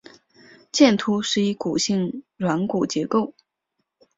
[0.71, 3.35] 剑突是一骨性软骨结构。